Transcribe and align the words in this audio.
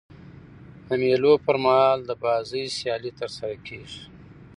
د 0.87 0.89
مېلو 1.01 1.33
پر 1.45 1.55
مهال 1.63 1.99
د 2.05 2.11
بازۍ 2.23 2.65
سیالۍ 2.77 3.11
ترسره 3.19 3.55
کیږي. 3.67 4.01